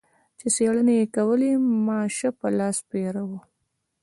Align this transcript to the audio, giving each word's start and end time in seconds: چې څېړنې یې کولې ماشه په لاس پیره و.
چې 0.39 0.47
څېړنې 0.55 0.93
یې 0.99 1.05
کولې 1.15 1.51
ماشه 1.87 2.29
په 2.39 2.47
لاس 2.57 2.77
پیره 2.89 3.23
و. 3.29 3.31